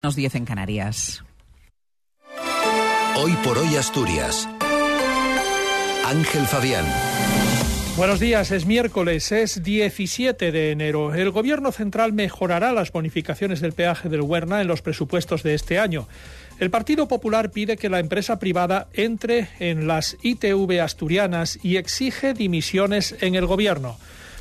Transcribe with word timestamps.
Los 0.00 0.14
10 0.14 0.36
en 0.36 0.44
Canarias. 0.44 1.24
Hoy 3.16 3.32
por 3.42 3.58
hoy 3.58 3.74
Asturias. 3.74 4.48
Ángel 6.06 6.46
Fabián. 6.46 6.84
Buenos 7.96 8.20
días, 8.20 8.52
es 8.52 8.64
miércoles, 8.64 9.32
es 9.32 9.60
17 9.64 10.52
de 10.52 10.70
enero. 10.70 11.12
El 11.16 11.32
Gobierno 11.32 11.72
central 11.72 12.12
mejorará 12.12 12.72
las 12.72 12.92
bonificaciones 12.92 13.60
del 13.60 13.72
peaje 13.72 14.08
del 14.08 14.20
Huerna 14.20 14.60
en 14.60 14.68
los 14.68 14.82
presupuestos 14.82 15.42
de 15.42 15.54
este 15.54 15.80
año. 15.80 16.06
El 16.60 16.70
Partido 16.70 17.08
Popular 17.08 17.50
pide 17.50 17.76
que 17.76 17.88
la 17.88 17.98
empresa 17.98 18.38
privada 18.38 18.86
entre 18.92 19.48
en 19.58 19.88
las 19.88 20.16
ITV 20.22 20.80
asturianas 20.80 21.58
y 21.60 21.76
exige 21.76 22.34
dimisiones 22.34 23.16
en 23.20 23.34
el 23.34 23.46
Gobierno. 23.46 23.98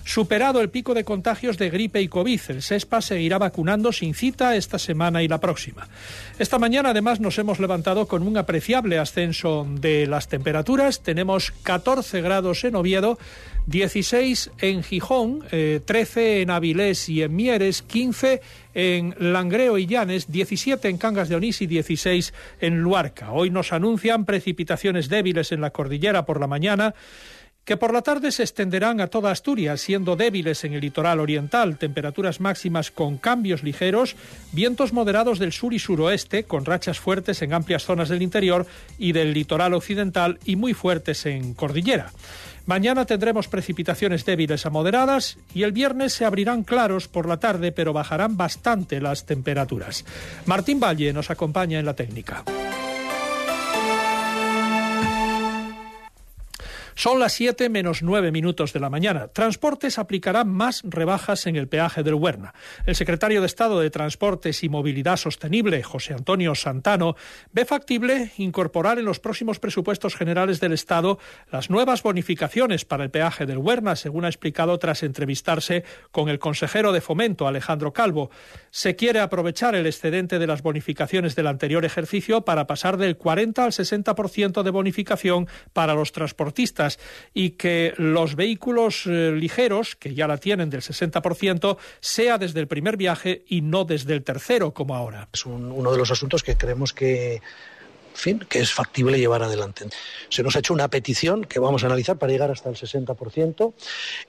Superado 0.08 0.62
el 0.62 0.70
pico 0.70 0.94
de 0.94 1.04
contagios 1.04 1.58
de 1.58 1.70
gripe 1.70 2.02
y 2.02 2.08
COVID, 2.08 2.40
el 2.48 2.62
SESPA 2.62 3.02
seguirá 3.02 3.40
vacunando 3.40 3.92
sin 3.92 4.14
cita 4.14 4.56
esta 4.56 4.80
semana 4.80 5.22
y 5.22 5.28
la 5.28 5.42
próxima. 5.42 5.90
Esta 6.40 6.58
mañana 6.58 6.92
además 6.92 7.20
nos 7.20 7.38
hemos 7.40 7.60
levantado 7.60 8.08
con 8.08 8.26
un 8.26 8.38
apreciable 8.38 9.00
ascenso 9.00 9.68
de 9.70 10.08
las 10.08 10.30
temperaturas. 10.30 11.04
Tenemos 11.04 11.52
14 11.52 12.22
grados 12.22 12.64
en 12.64 12.78
Oviedo, 12.78 13.20
16 13.66 14.52
en 14.60 14.82
Gijón, 14.82 15.44
13 15.50 16.22
eh, 16.22 16.42
en 16.42 16.52
Avilés 16.52 17.10
y 17.10 17.22
en 17.22 17.36
Mieres, 17.36 17.82
15 17.82 18.42
en 18.76 19.14
Langreo 19.20 19.78
y 19.78 19.88
Llanes, 19.88 20.32
17 20.32 20.88
en 20.88 20.98
Cangas 21.00 21.28
de 21.28 21.36
Onís 21.36 21.62
y 21.62 21.68
16 21.68 22.34
en 22.62 22.80
Luarca. 22.80 23.34
Hoy 23.34 23.50
nos 23.50 23.74
anuncian 23.74 24.24
precipitaciones 24.24 25.10
débiles 25.10 25.52
en 25.52 25.60
la 25.60 25.72
cordillera 25.72 26.26
por 26.26 26.40
la 26.40 26.48
mañana 26.48 26.96
que 27.68 27.76
por 27.76 27.94
la 27.94 28.02
tarde 28.02 28.32
se 28.32 28.44
extenderán 28.44 29.02
a 29.02 29.08
toda 29.08 29.30
Asturias, 29.30 29.82
siendo 29.82 30.16
débiles 30.16 30.64
en 30.64 30.74
el 30.74 30.80
litoral 30.80 31.20
oriental, 31.20 31.78
temperaturas 31.78 32.40
máximas 32.40 32.92
con 32.92 33.18
cambios 33.18 33.62
ligeros, 33.62 34.16
vientos 34.54 34.94
moderados 34.94 35.38
del 35.38 35.52
sur 35.52 35.74
y 35.74 35.80
suroeste, 35.80 36.46
con 36.46 36.64
rachas 36.64 36.98
fuertes 36.98 37.42
en 37.42 37.52
amplias 37.52 37.84
zonas 37.84 38.08
del 38.08 38.22
interior 38.22 38.66
y 38.98 39.12
del 39.12 39.34
litoral 39.34 39.74
occidental 39.74 40.40
y 40.46 40.56
muy 40.56 40.74
fuertes 40.74 41.26
en 41.26 41.54
cordillera. 41.54 42.14
Mañana 42.66 43.06
tendremos 43.06 43.50
precipitaciones 43.50 44.24
débiles 44.24 44.66
a 44.66 44.70
moderadas 44.70 45.38
y 45.54 45.64
el 45.64 45.74
viernes 45.74 46.14
se 46.14 46.24
abrirán 46.24 46.64
claros 46.64 47.10
por 47.10 47.28
la 47.28 47.36
tarde, 47.36 47.74
pero 47.74 47.92
bajarán 47.92 48.38
bastante 48.38 49.02
las 49.02 49.26
temperaturas. 49.26 50.06
Martín 50.46 50.80
Valle 50.80 51.12
nos 51.12 51.30
acompaña 51.32 51.80
en 51.80 51.86
la 51.86 51.96
técnica. 51.96 52.46
Son 56.98 57.20
las 57.20 57.34
7 57.34 57.70
menos 57.70 58.02
9 58.02 58.32
minutos 58.32 58.74
de 58.74 58.80
la 58.80 58.90
mañana. 58.90 59.28
Transportes 59.28 60.00
aplicará 60.00 60.44
más 60.44 60.82
rebajas 60.84 61.46
en 61.46 61.56
el 61.56 61.68
peaje 61.68 62.02
del 62.02 62.16
Huerna. 62.16 62.56
El 62.88 62.96
secretario 62.96 63.40
de 63.40 63.46
Estado 63.46 63.80
de 63.80 63.92
Transportes 63.92 64.64
y 64.64 64.70
Movilidad 64.70 65.18
Sostenible, 65.18 65.84
José 65.84 66.16
Antonio 66.16 66.56
Santano, 66.56 67.16
ve 67.52 67.66
factible 67.66 68.32
incorporar 68.40 68.98
en 68.98 69.06
los 69.06 69.20
próximos 69.20 69.60
presupuestos 69.60 70.16
generales 70.16 70.60
del 70.60 70.74
Estado 70.74 71.20
las 71.52 71.70
nuevas 71.70 72.02
bonificaciones 72.02 72.84
para 72.84 73.04
el 73.04 73.12
peaje 73.12 73.46
del 73.46 73.60
Huerna, 73.60 73.96
según 73.96 74.26
ha 74.26 74.30
explicado 74.30 74.80
tras 74.80 75.04
entrevistarse 75.04 75.84
con 76.10 76.30
el 76.30 76.40
consejero 76.40 76.94
de 76.94 77.02
Fomento, 77.02 77.48
Alejandro 77.48 77.94
Calvo. 77.94 78.32
Se 78.72 78.96
quiere 78.96 79.20
aprovechar 79.20 79.76
el 79.76 79.86
excedente 79.86 80.40
de 80.40 80.48
las 80.48 80.64
bonificaciones 80.64 81.36
del 81.36 81.46
anterior 81.46 81.86
ejercicio 81.86 82.42
para 82.42 82.66
pasar 82.66 82.98
del 82.98 83.18
40 83.18 83.66
al 83.66 83.72
60% 83.72 84.64
de 84.64 84.72
bonificación 84.72 85.48
para 85.74 85.94
los 85.94 86.12
transportistas 86.12 86.87
y 87.34 87.52
que 87.52 87.94
los 87.98 88.36
vehículos 88.36 89.06
eh, 89.06 89.32
ligeros, 89.34 89.96
que 89.96 90.14
ya 90.14 90.28
la 90.28 90.38
tienen 90.38 90.70
del 90.70 90.82
60%, 90.82 91.78
sea 92.00 92.38
desde 92.38 92.60
el 92.60 92.68
primer 92.68 92.98
viaje 92.98 93.44
y 93.48 93.62
no 93.62 93.86
desde 93.86 94.14
el 94.14 94.24
tercero, 94.24 94.74
como 94.74 94.96
ahora. 94.96 95.28
Es 95.34 95.46
uno 95.46 95.92
de 95.92 95.98
los 95.98 96.12
asuntos 96.12 96.44
que 96.44 96.56
creemos 96.56 96.94
que 96.94 97.42
que 98.50 98.60
es 98.60 98.74
factible 98.74 99.20
llevar 99.20 99.44
adelante. 99.44 99.86
Se 100.30 100.44
nos 100.44 100.56
ha 100.56 100.60
hecho 100.60 100.74
una 100.74 100.90
petición 100.90 101.44
que 101.46 101.60
vamos 101.60 101.84
a 101.84 101.88
analizar 101.88 102.18
para 102.18 102.32
llegar 102.32 102.52
hasta 102.52 102.70
el 102.70 102.76
60% 102.76 103.74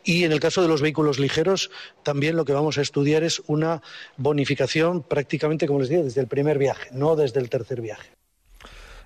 y 0.04 0.24
en 0.24 0.32
el 0.32 0.40
caso 0.40 0.62
de 0.62 0.68
los 0.68 0.82
vehículos 0.82 1.18
ligeros 1.18 1.70
también 2.02 2.36
lo 2.36 2.44
que 2.44 2.52
vamos 2.52 2.78
a 2.78 2.82
estudiar 2.82 3.24
es 3.24 3.42
una 3.46 3.82
bonificación 4.16 5.02
prácticamente, 5.02 5.66
como 5.66 5.80
les 5.80 5.88
digo, 5.88 6.04
desde 6.04 6.20
el 6.20 6.28
primer 6.28 6.58
viaje, 6.58 6.88
no 6.92 7.16
desde 7.16 7.40
el 7.40 7.48
tercer 7.48 7.80
viaje. 7.80 8.17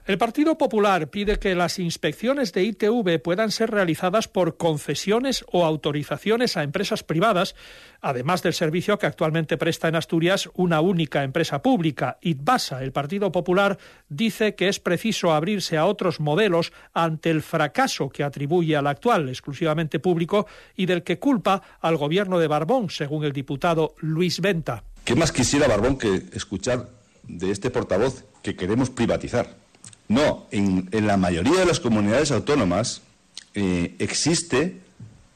El 0.04 0.18
Partido 0.18 0.58
Popular 0.58 1.10
pide 1.10 1.38
que 1.38 1.54
las 1.54 1.78
inspecciones 1.78 2.52
de 2.52 2.64
ITV 2.64 3.22
puedan 3.22 3.52
ser 3.52 3.70
realizadas 3.70 4.26
por 4.26 4.56
concesiones 4.56 5.44
o 5.52 5.64
autorizaciones 5.64 6.56
a 6.56 6.64
empresas 6.64 7.04
privadas, 7.04 7.54
además 8.00 8.42
del 8.42 8.52
servicio 8.52 8.98
que 8.98 9.06
actualmente 9.06 9.56
presta 9.56 9.86
en 9.86 9.94
Asturias 9.94 10.50
una 10.54 10.80
única 10.80 11.22
empresa 11.22 11.62
pública, 11.62 12.18
ITBASA. 12.20 12.82
El 12.82 12.90
Partido 12.90 13.30
Popular 13.30 13.78
dice 14.08 14.56
que 14.56 14.68
es 14.68 14.80
preciso 14.80 15.32
abrirse 15.32 15.78
a 15.78 15.86
otros 15.86 16.18
modelos 16.18 16.72
ante 16.92 17.30
el 17.30 17.40
fracaso 17.40 18.08
que 18.08 18.24
atribuye 18.24 18.74
al 18.74 18.88
actual, 18.88 19.28
exclusivamente 19.28 20.00
público, 20.00 20.48
y 20.74 20.86
del 20.86 21.04
que 21.04 21.20
culpa 21.20 21.62
al 21.80 21.96
gobierno 21.96 22.40
de 22.40 22.48
Barbón, 22.48 22.90
según 22.90 23.22
el 23.22 23.32
diputado 23.32 23.94
Luis 24.00 24.40
Venta. 24.40 24.82
¿Qué 25.04 25.14
más 25.14 25.30
quisiera 25.30 25.68
Barbón 25.68 25.96
que 25.96 26.24
escuchar 26.32 26.88
de 27.22 27.52
este 27.52 27.70
portavoz 27.70 28.24
que 28.42 28.56
queremos 28.56 28.90
privatizar? 28.90 29.62
No, 30.08 30.46
en, 30.50 30.88
la 30.92 31.16
mayoría 31.16 31.60
de 31.60 31.66
las 31.66 31.80
comunidades 31.80 32.30
autónomas 32.30 33.02
eh, 33.54 33.94
existe 33.98 34.80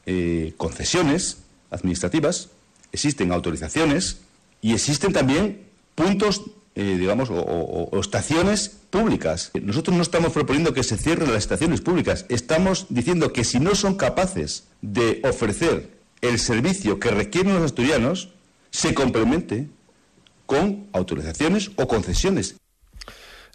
eh, 0.05 0.53
concesiones 0.57 1.39
administrativas, 1.69 2.49
existen 2.91 3.31
autorizaciones 3.31 4.21
y 4.61 4.73
existen 4.73 5.13
también 5.13 5.65
puntos, 5.95 6.43
eh, 6.75 6.95
digamos, 6.97 7.29
o, 7.31 7.89
estaciones 7.99 8.69
públicas. 8.89 9.51
Nosotros 9.61 9.95
no 9.95 10.03
estamos 10.03 10.31
proponiendo 10.31 10.73
que 10.73 10.83
se 10.83 10.97
cierren 10.97 11.29
las 11.29 11.43
estaciones 11.43 11.81
públicas, 11.81 12.25
estamos 12.29 12.85
diciendo 12.89 13.33
que 13.33 13.43
si 13.43 13.59
no 13.59 13.75
son 13.75 13.95
capaces 13.95 14.65
de 14.81 15.21
ofrecer 15.23 15.97
el 16.21 16.39
servicio 16.39 16.99
que 16.99 17.11
requieren 17.11 17.53
los 17.53 17.63
asturianos, 17.63 18.29
se 18.71 18.93
complemente 18.93 19.67
con 20.45 20.87
autorizaciones 20.93 21.71
o 21.75 21.87
concesiones. 21.87 22.55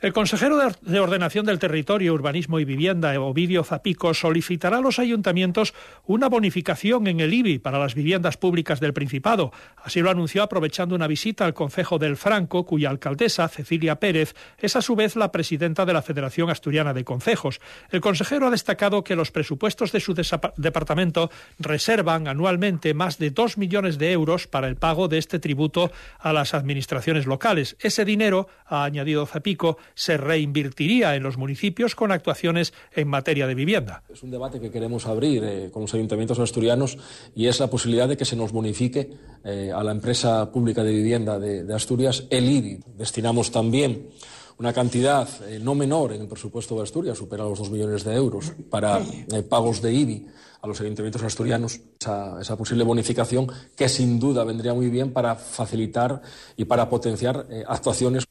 El 0.02 0.12
consejero 0.12 0.58
de 0.80 0.98
Ordenación 0.98 1.46
del 1.46 1.60
Territorio, 1.60 2.12
Urbanismo 2.12 2.58
y 2.58 2.64
Vivienda, 2.64 3.16
Ovidio 3.20 3.62
Zapico, 3.62 4.12
solicitará 4.14 4.78
a 4.78 4.80
los 4.80 4.98
ayuntamientos 4.98 5.74
una 6.06 6.28
bonificación 6.28 7.06
en 7.06 7.20
el 7.20 7.32
IBI 7.32 7.60
para 7.60 7.78
las 7.78 7.94
viviendas 7.94 8.36
públicas 8.36 8.80
del 8.80 8.94
Principado. 8.94 9.52
Así 9.76 10.00
lo 10.00 10.10
anunció 10.10 10.42
aprovechando 10.42 10.96
una 10.96 11.06
visita 11.06 11.44
al 11.44 11.54
Concejo 11.54 12.00
del 12.00 12.16
Franco, 12.16 12.66
cuya 12.66 12.90
alcaldesa, 12.90 13.46
Cecilia 13.46 14.00
Pérez, 14.00 14.34
es 14.58 14.74
a 14.74 14.82
su 14.82 14.96
vez 14.96 15.14
la 15.14 15.30
presidenta 15.30 15.86
de 15.86 15.92
la 15.92 16.02
Federación 16.02 16.50
Asturiana 16.50 16.92
de 16.92 17.04
Concejos. 17.04 17.60
El 17.92 18.00
consejero 18.00 18.48
ha 18.48 18.50
destacado 18.50 19.04
que 19.04 19.14
los 19.14 19.30
presupuestos 19.30 19.92
de 19.92 20.00
su 20.00 20.14
departamento 20.56 21.30
reservan 21.60 22.26
anualmente 22.26 22.92
más 22.92 23.18
de 23.18 23.30
dos 23.30 23.56
millones 23.56 23.98
de 23.98 24.10
euros 24.10 24.48
para 24.48 24.66
el 24.66 24.74
pago 24.74 25.06
de 25.06 25.18
este 25.18 25.38
tributo 25.38 25.92
a 26.18 26.32
las 26.32 26.54
administraciones 26.54 27.24
locales. 27.24 27.76
Ese 27.78 28.04
dinero, 28.04 28.48
ha 28.66 28.82
añadido 28.82 29.26
Zapico, 29.26 29.78
se 29.94 30.16
reinvertiría 30.16 31.14
en 31.14 31.22
los 31.22 31.36
municipios 31.36 31.94
con 31.94 32.12
actuaciones 32.12 32.72
en 32.94 33.08
materia 33.08 33.46
de 33.46 33.54
vivienda. 33.54 34.02
Es 34.12 34.22
un 34.22 34.30
debate 34.30 34.60
que 34.60 34.70
queremos 34.70 35.06
abrir 35.06 35.42
eh, 35.44 35.70
con 35.72 35.82
los 35.82 35.94
ayuntamientos 35.94 36.38
asturianos 36.38 36.98
y 37.34 37.46
es 37.46 37.60
la 37.60 37.68
posibilidad 37.68 38.08
de 38.08 38.16
que 38.16 38.24
se 38.24 38.36
nos 38.36 38.52
bonifique 38.52 39.10
eh, 39.44 39.72
a 39.74 39.82
la 39.82 39.92
empresa 39.92 40.50
pública 40.50 40.82
de 40.82 40.92
vivienda 40.92 41.38
de, 41.38 41.72
Asturias 41.72 42.24
el 42.28 42.50
IBI. 42.50 42.80
Destinamos 42.98 43.50
también 43.50 44.10
una 44.58 44.72
cantidad 44.72 45.26
eh, 45.48 45.58
no 45.58 45.74
menor 45.74 46.12
en 46.12 46.22
el 46.22 46.28
presupuesto 46.28 46.76
de 46.76 46.82
Asturias, 46.82 47.16
supera 47.16 47.44
los 47.44 47.58
dos 47.58 47.70
millones 47.70 48.04
de 48.04 48.14
euros, 48.14 48.52
para 48.68 49.00
pagos 49.48 49.80
de 49.80 49.92
IBI 49.92 50.26
a 50.60 50.66
los 50.66 50.80
ayuntamientos 50.80 51.22
asturianos 51.22 51.80
esa, 51.98 52.40
esa, 52.40 52.56
posible 52.56 52.84
bonificación 52.84 53.48
que 53.74 53.88
sin 53.88 54.20
duda 54.20 54.44
vendría 54.44 54.74
muy 54.74 54.90
bien 54.90 55.12
para 55.12 55.34
facilitar 55.34 56.22
y 56.56 56.66
para 56.66 56.88
potenciar 56.88 57.46
actuaciones. 57.66 58.26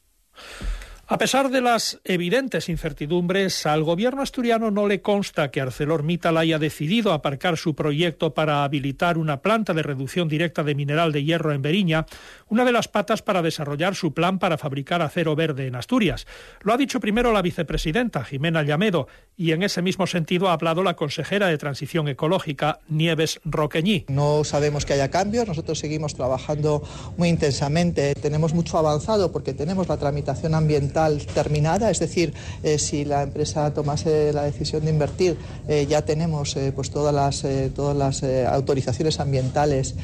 A 1.12 1.18
pesar 1.18 1.50
de 1.50 1.60
las 1.60 2.00
evidentes 2.04 2.70
incertidumbres, 2.70 3.66
al 3.66 3.82
gobierno 3.82 4.22
asturiano 4.22 4.70
no 4.70 4.88
le 4.88 5.02
consta 5.02 5.50
que 5.50 5.60
ArcelorMittal 5.60 6.38
haya 6.38 6.58
decidido 6.58 7.12
aparcar 7.12 7.58
su 7.58 7.74
proyecto 7.74 8.32
para 8.32 8.64
habilitar 8.64 9.18
una 9.18 9.42
planta 9.42 9.74
de 9.74 9.82
reducción 9.82 10.26
directa 10.26 10.62
de 10.64 10.74
mineral 10.74 11.12
de 11.12 11.22
hierro 11.22 11.52
en 11.52 11.60
Beriña, 11.60 12.06
una 12.48 12.64
de 12.64 12.72
las 12.72 12.88
patas 12.88 13.20
para 13.20 13.42
desarrollar 13.42 13.94
su 13.94 14.14
plan 14.14 14.38
para 14.38 14.56
fabricar 14.56 15.02
acero 15.02 15.36
verde 15.36 15.66
en 15.66 15.74
Asturias. 15.74 16.26
Lo 16.62 16.72
ha 16.72 16.78
dicho 16.78 16.98
primero 16.98 17.30
la 17.30 17.42
vicepresidenta 17.42 18.24
Jimena 18.24 18.62
Llamedo 18.62 19.06
y 19.36 19.52
en 19.52 19.64
ese 19.64 19.82
mismo 19.82 20.06
sentido 20.06 20.48
ha 20.48 20.54
hablado 20.54 20.82
la 20.82 20.96
consejera 20.96 21.48
de 21.48 21.58
Transición 21.58 22.08
Ecológica 22.08 22.78
Nieves 22.88 23.38
Roqueñí. 23.44 24.06
No 24.08 24.44
sabemos 24.44 24.86
que 24.86 24.94
haya 24.94 25.10
cambios, 25.10 25.46
nosotros 25.46 25.78
seguimos 25.78 26.14
trabajando 26.14 26.82
muy 27.18 27.28
intensamente, 27.28 28.14
tenemos 28.14 28.54
mucho 28.54 28.78
avanzado 28.78 29.30
porque 29.30 29.52
tenemos 29.52 29.88
la 29.88 29.98
tramitación 29.98 30.54
ambiental 30.54 31.01
terminada, 31.34 31.90
es 31.90 31.98
decir, 31.98 32.34
eh, 32.62 32.78
si 32.78 33.04
la 33.04 33.22
empresa 33.22 33.72
tomase 33.72 34.32
la 34.32 34.42
decisión 34.42 34.84
de 34.84 34.90
invertir, 34.90 35.36
eh, 35.68 35.86
ya 35.88 36.02
tenemos 36.02 36.56
pues 36.74 36.90
todas 36.90 37.14
las, 37.14 37.44
todas 37.74 37.96
las 37.96 38.22
autorizaciones 38.48 39.20
ambientales 39.20 39.94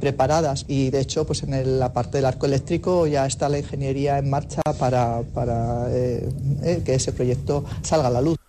preparadas 0.00 0.64
y 0.68 0.90
de 0.90 1.00
hecho 1.00 1.26
pues 1.26 1.42
en 1.42 1.78
la 1.78 1.92
parte 1.92 2.18
del 2.18 2.26
arco 2.26 2.46
eléctrico 2.46 3.06
ya 3.06 3.26
está 3.26 3.48
la 3.48 3.58
ingeniería 3.58 4.18
en 4.18 4.30
marcha 4.30 4.62
para, 4.78 5.22
para 5.34 5.86
que 5.90 6.94
ese 6.94 7.12
proyecto 7.12 7.64
salga 7.82 8.08
a 8.08 8.10
la 8.10 8.20
luz. 8.20 8.45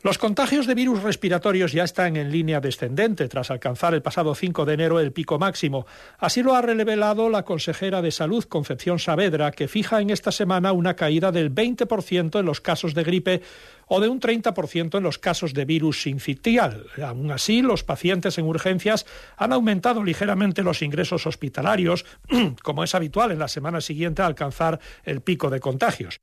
Los 0.00 0.16
contagios 0.16 0.68
de 0.68 0.76
virus 0.76 1.02
respiratorios 1.02 1.72
ya 1.72 1.82
están 1.82 2.16
en 2.16 2.30
línea 2.30 2.60
descendente 2.60 3.26
tras 3.26 3.50
alcanzar 3.50 3.94
el 3.94 4.02
pasado 4.02 4.32
5 4.32 4.64
de 4.64 4.74
enero 4.74 5.00
el 5.00 5.10
pico 5.10 5.40
máximo. 5.40 5.86
Así 6.18 6.40
lo 6.40 6.54
ha 6.54 6.62
revelado 6.62 7.28
la 7.28 7.44
consejera 7.44 8.00
de 8.00 8.12
Salud, 8.12 8.44
Concepción 8.44 9.00
Saavedra, 9.00 9.50
que 9.50 9.66
fija 9.66 10.00
en 10.00 10.10
esta 10.10 10.30
semana 10.30 10.70
una 10.70 10.94
caída 10.94 11.32
del 11.32 11.52
20% 11.52 12.38
en 12.38 12.46
los 12.46 12.60
casos 12.60 12.94
de 12.94 13.02
gripe 13.02 13.42
o 13.88 13.98
de 13.98 14.06
un 14.06 14.20
30% 14.20 14.98
en 14.98 15.02
los 15.02 15.18
casos 15.18 15.52
de 15.52 15.64
virus 15.64 16.00
sincitial. 16.00 16.86
Aún 17.04 17.32
así, 17.32 17.60
los 17.60 17.82
pacientes 17.82 18.38
en 18.38 18.44
urgencias 18.44 19.04
han 19.36 19.52
aumentado 19.52 20.04
ligeramente 20.04 20.62
los 20.62 20.80
ingresos 20.80 21.26
hospitalarios, 21.26 22.06
como 22.62 22.84
es 22.84 22.94
habitual 22.94 23.32
en 23.32 23.40
la 23.40 23.48
semana 23.48 23.80
siguiente 23.80 24.22
a 24.22 24.26
alcanzar 24.26 24.78
el 25.02 25.22
pico 25.22 25.50
de 25.50 25.58
contagios. 25.58 26.20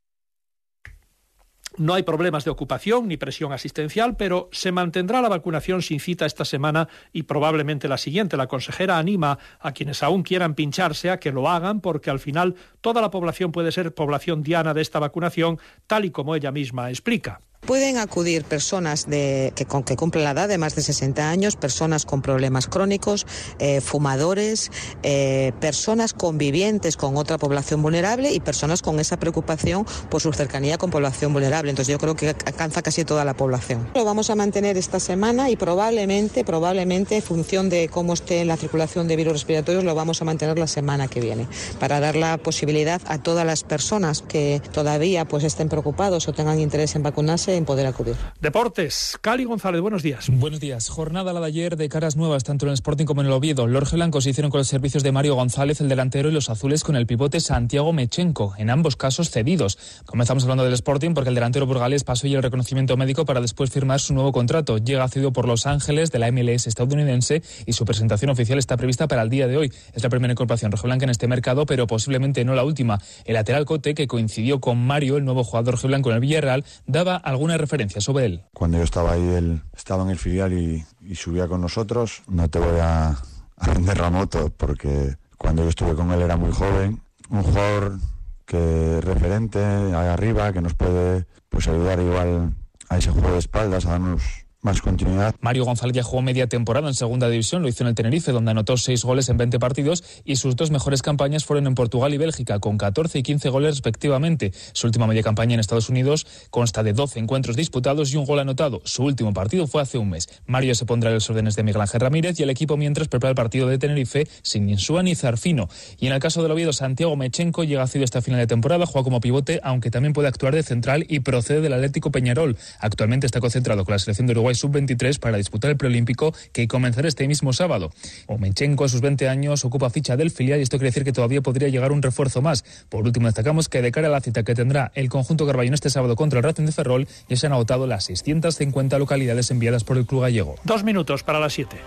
No 1.77 1.93
hay 1.93 2.03
problemas 2.03 2.45
de 2.45 2.51
ocupación 2.51 3.07
ni 3.07 3.17
presión 3.17 3.51
asistencial, 3.51 4.15
pero 4.15 4.49
se 4.53 4.71
mantendrá 4.71 5.21
la 5.21 5.27
vacunación 5.27 5.81
sin 5.81 5.99
cita 5.99 6.25
esta 6.25 6.45
semana 6.45 6.87
y 7.11 7.23
probablemente 7.23 7.89
la 7.89 7.97
siguiente. 7.97 8.37
La 8.37 8.47
consejera 8.47 8.97
anima 8.97 9.37
a 9.59 9.73
quienes 9.73 10.01
aún 10.01 10.23
quieran 10.23 10.55
pincharse 10.55 11.09
a 11.09 11.19
que 11.19 11.33
lo 11.33 11.49
hagan 11.49 11.81
porque 11.81 12.09
al 12.09 12.19
final 12.19 12.55
toda 12.79 13.01
la 13.01 13.11
población 13.11 13.51
puede 13.51 13.73
ser 13.73 13.93
población 13.93 14.41
diana 14.41 14.73
de 14.73 14.81
esta 14.81 14.99
vacunación, 14.99 15.59
tal 15.85 16.05
y 16.05 16.11
como 16.11 16.35
ella 16.35 16.51
misma 16.51 16.89
explica. 16.89 17.41
Pueden 17.61 17.97
acudir 17.97 18.43
personas 18.43 19.07
de, 19.09 19.51
que, 19.55 19.65
con, 19.65 19.83
que 19.83 19.95
cumplen 19.95 20.23
la 20.23 20.31
edad 20.31 20.47
de 20.47 20.59
más 20.59 20.75
de 20.75 20.83
60 20.83 21.27
años, 21.27 21.55
personas 21.55 22.05
con 22.05 22.21
problemas 22.21 22.67
crónicos, 22.67 23.25
eh, 23.57 23.81
fumadores, 23.81 24.71
eh, 25.01 25.51
personas 25.59 26.13
convivientes 26.13 26.95
con 26.95 27.17
otra 27.17 27.39
población 27.39 27.81
vulnerable 27.81 28.31
y 28.31 28.39
personas 28.39 28.83
con 28.83 28.99
esa 28.99 29.17
preocupación 29.17 29.85
por 30.11 30.21
su 30.21 30.31
cercanía 30.31 30.77
con 30.77 30.91
población 30.91 31.33
vulnerable. 31.33 31.71
Entonces 31.71 31.91
yo 31.91 31.97
creo 31.97 32.15
que 32.15 32.29
alcanza 32.29 32.83
casi 32.83 33.03
toda 33.03 33.25
la 33.25 33.33
población. 33.33 33.89
Lo 33.95 34.05
vamos 34.05 34.29
a 34.29 34.35
mantener 34.35 34.77
esta 34.77 34.99
semana 34.99 35.49
y 35.49 35.55
probablemente, 35.55 36.43
probablemente, 36.43 37.15
en 37.15 37.23
función 37.23 37.69
de 37.69 37.89
cómo 37.89 38.13
esté 38.13 38.45
la 38.45 38.57
circulación 38.57 39.07
de 39.07 39.15
virus 39.15 39.33
respiratorios, 39.33 39.83
lo 39.83 39.95
vamos 39.95 40.21
a 40.21 40.25
mantener 40.25 40.59
la 40.59 40.67
semana 40.67 41.07
que 41.07 41.19
viene 41.19 41.47
para 41.79 41.99
dar 41.99 42.15
la 42.15 42.37
posibilidad 42.37 43.01
a 43.07 43.17
todas 43.17 43.45
las 43.45 43.63
personas 43.63 44.21
que 44.21 44.61
todavía 44.71 45.25
pues 45.25 45.43
estén 45.43 45.67
preocupados 45.67 46.27
o 46.27 46.33
tengan 46.33 46.59
interés 46.59 46.95
en 46.95 47.01
vacunarse 47.01 47.54
en 47.55 47.65
poder 47.65 47.87
acudir. 47.87 48.15
Deportes, 48.41 49.17
Cali 49.21 49.43
González, 49.43 49.81
buenos 49.81 50.03
días. 50.03 50.29
Buenos 50.29 50.59
días. 50.59 50.89
Jornada 50.89 51.33
la 51.33 51.39
de 51.39 51.47
ayer 51.47 51.77
de 51.77 51.89
caras 51.89 52.15
nuevas, 52.15 52.43
tanto 52.43 52.65
en 52.65 52.69
el 52.69 52.73
Sporting 52.75 53.05
como 53.05 53.21
en 53.21 53.27
el 53.27 53.33
Oviedo. 53.33 53.67
Lorge 53.67 53.95
Blancos 53.95 54.25
hicieron 54.27 54.51
con 54.51 54.59
los 54.59 54.67
servicios 54.67 55.03
de 55.03 55.11
Mario 55.11 55.35
González, 55.35 55.81
el 55.81 55.89
delantero, 55.89 56.29
y 56.29 56.31
los 56.31 56.49
azules 56.49 56.83
con 56.83 56.95
el 56.95 57.05
pivote 57.05 57.39
Santiago 57.39 57.93
Mechenko, 57.93 58.53
en 58.57 58.69
ambos 58.69 58.95
casos 58.95 59.29
cedidos. 59.29 59.77
Comenzamos 60.05 60.43
hablando 60.43 60.63
del 60.63 60.73
Sporting 60.73 61.13
porque 61.13 61.29
el 61.29 61.35
delantero 61.35 61.65
burgalés 61.65 62.03
pasó 62.03 62.27
ya 62.27 62.37
el 62.37 62.43
reconocimiento 62.43 62.97
médico 62.97 63.25
para 63.25 63.41
después 63.41 63.69
firmar 63.69 63.99
su 63.99 64.13
nuevo 64.13 64.31
contrato. 64.31 64.77
Llega 64.77 65.07
cedido 65.07 65.31
por 65.31 65.47
Los 65.47 65.65
Ángeles 65.65 66.11
de 66.11 66.19
la 66.19 66.31
MLS 66.31 66.67
estadounidense 66.67 67.41
y 67.65 67.73
su 67.73 67.85
presentación 67.85 68.31
oficial 68.31 68.59
está 68.59 68.77
prevista 68.77 69.07
para 69.07 69.21
el 69.21 69.29
día 69.29 69.47
de 69.47 69.57
hoy. 69.57 69.71
Es 69.93 70.03
la 70.03 70.09
primera 70.09 70.31
incorporación 70.31 70.71
rojiblanca 70.71 71.05
en 71.05 71.09
este 71.09 71.27
mercado, 71.27 71.65
pero 71.65 71.87
posiblemente 71.87 72.43
no 72.45 72.55
la 72.55 72.63
última. 72.63 72.99
El 73.25 73.35
lateral 73.35 73.65
Cote, 73.65 73.93
que 73.93 74.07
coincidió 74.07 74.59
con 74.59 74.77
Mario, 74.77 75.17
el 75.17 75.25
nuevo 75.25 75.43
jugador 75.43 75.75
rojiblanco 75.75 76.09
en 76.09 76.15
el 76.15 76.21
Villarreal, 76.21 76.65
daba 76.87 77.15
algún 77.15 77.34
una 77.43 77.57
referencia 77.57 78.01
sobre 78.01 78.25
él. 78.25 78.43
Cuando 78.53 78.77
yo 78.77 78.83
estaba 78.83 79.13
ahí, 79.13 79.27
él 79.27 79.61
estaba 79.75 80.03
en 80.03 80.09
el 80.09 80.17
filial 80.17 80.53
y, 80.53 80.85
subía 81.15 81.47
con 81.47 81.61
nosotros. 81.61 82.23
No 82.27 82.49
te 82.49 82.59
voy 82.59 82.79
a, 82.79 83.09
a 83.09 83.73
vender 83.73 83.99
la 83.99 84.09
moto 84.09 84.51
porque 84.55 85.17
cuando 85.37 85.63
yo 85.63 85.69
estuve 85.69 85.95
con 85.95 86.11
él 86.11 86.21
era 86.21 86.37
muy 86.37 86.51
joven. 86.51 87.01
Un 87.29 87.43
jugador 87.43 87.97
que 88.45 89.01
referente 89.01 89.59
ahí 89.59 90.07
arriba, 90.07 90.53
que 90.53 90.61
nos 90.61 90.75
puede 90.75 91.25
pues 91.49 91.67
ayudar 91.67 91.99
igual 91.99 92.53
a 92.89 92.97
ese 92.97 93.11
juego 93.11 93.31
de 93.31 93.39
espaldas, 93.39 93.85
a 93.85 93.91
darnos 93.91 94.44
más 94.65 94.81
continuidad. 94.81 95.35
Mario 95.39 95.63
González 95.63 95.95
ya 95.95 96.03
jugó 96.03 96.21
media 96.21 96.47
temporada 96.47 96.87
en 96.89 96.93
segunda 96.93 97.29
división, 97.29 97.61
lo 97.61 97.69
hizo 97.69 97.83
en 97.83 97.87
el 97.87 97.95
Tenerife, 97.95 98.33
donde 98.33 98.51
anotó 98.51 98.75
seis 98.75 99.03
goles 99.05 99.29
en 99.29 99.37
20 99.37 99.59
partidos 99.59 100.03
y 100.25 100.35
sus 100.35 100.57
dos 100.57 100.71
mejores 100.71 101.01
campañas 101.01 101.45
fueron 101.45 101.67
en 101.67 101.75
Portugal 101.75 102.13
y 102.13 102.17
Bélgica, 102.17 102.59
con 102.59 102.77
14 102.77 103.19
y 103.19 103.23
15 103.23 103.49
goles 103.49 103.75
respectivamente. 103.75 104.51
Su 104.73 104.87
última 104.87 105.07
media 105.07 105.23
campaña 105.23 105.53
en 105.53 105.59
Estados 105.61 105.89
Unidos 105.89 106.27
consta 106.49 106.83
de 106.83 106.93
12 106.93 107.19
encuentros 107.19 107.55
disputados 107.55 108.11
y 108.11 108.17
un 108.17 108.25
gol 108.25 108.39
anotado. 108.39 108.81
Su 108.83 109.03
último 109.03 109.33
partido 109.33 109.67
fue 109.67 109.81
hace 109.81 109.97
un 109.97 110.09
mes. 110.09 110.27
Mario 110.47 110.75
se 110.75 110.85
pondrá 110.85 111.11
en 111.11 111.15
los 111.15 111.29
órdenes 111.29 111.55
de 111.55 111.63
Miguel 111.63 111.81
Ángel 111.81 112.01
Ramírez 112.01 112.39
y 112.39 112.43
el 112.43 112.49
equipo 112.49 112.75
mientras 112.75 113.07
prepara 113.07 113.29
el 113.29 113.35
partido 113.35 113.67
de 113.67 113.77
Tenerife 113.77 114.27
sin 114.41 114.67
Insúa 114.67 115.03
ni 115.03 115.15
Zarfino. 115.15 115.69
Y 115.99 116.07
en 116.07 116.13
el 116.13 116.19
caso 116.19 116.41
del 116.41 116.51
Oviedo, 116.51 116.73
Santiago 116.73 117.15
Mechenko 117.15 117.63
llega 117.63 117.83
a 117.83 117.85
esta 117.85 118.21
final 118.21 118.39
de 118.39 118.47
temporada, 118.47 118.85
juega 118.85 119.03
como 119.03 119.21
pivote, 119.21 119.61
aunque 119.63 119.91
también 119.91 120.13
puede 120.13 120.27
actuar 120.27 120.53
de 120.55 120.63
central 120.63 121.05
y 121.07 121.19
procede 121.19 121.61
del 121.61 121.73
Atlético 121.73 122.11
Peñarol. 122.11 122.57
Actualmente 122.79 123.25
está 123.25 123.39
concentrado 123.39 123.85
con 123.85 123.93
la 123.93 123.99
selección 123.99 124.27
de 124.27 124.33
Uruguay 124.33 124.54
sub-23 124.55 125.19
para 125.19 125.37
disputar 125.37 125.71
el 125.71 125.77
preolímpico 125.77 126.33
que 126.51 126.67
comenzará 126.67 127.07
este 127.07 127.27
mismo 127.27 127.53
sábado. 127.53 127.91
Omenchenko 128.27 128.85
a 128.85 128.89
sus 128.89 129.01
20 129.01 129.29
años 129.29 129.65
ocupa 129.65 129.89
ficha 129.89 130.17
del 130.17 130.31
filial 130.31 130.59
y 130.59 130.63
esto 130.63 130.77
quiere 130.77 130.89
decir 130.89 131.03
que 131.03 131.13
todavía 131.13 131.41
podría 131.41 131.69
llegar 131.69 131.91
un 131.91 132.01
refuerzo 132.01 132.41
más. 132.41 132.63
Por 132.89 133.03
último, 133.03 133.27
destacamos 133.27 133.69
que 133.69 133.81
de 133.81 133.91
cara 133.91 134.07
a 134.07 134.11
la 134.11 134.21
cita 134.21 134.43
que 134.43 134.55
tendrá 134.55 134.91
el 134.95 135.09
conjunto 135.09 135.45
Carballón 135.45 135.73
este 135.73 135.89
sábado 135.89 136.15
contra 136.15 136.39
el 136.39 136.43
Racing 136.43 136.65
de 136.65 136.71
Ferrol 136.71 137.07
ya 137.27 137.35
se 137.35 137.47
han 137.47 137.53
agotado 137.53 137.87
las 137.87 138.05
650 138.05 138.99
localidades 138.99 139.51
enviadas 139.51 139.83
por 139.83 139.97
el 139.97 140.05
club 140.05 140.21
gallego. 140.21 140.55
Dos 140.63 140.83
minutos 140.83 141.23
para 141.23 141.39
las 141.39 141.53
7. 141.53 141.77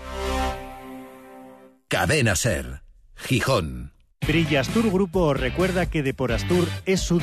Cadena 1.87 2.35
Ser. 2.35 2.83
Gijón. 3.15 3.91
Brillastur 4.27 4.91
Grupo 4.91 5.33
recuerda 5.33 5.87
que 5.87 6.03
Deporastur 6.03 6.67
es 6.85 6.99
su 6.99 7.17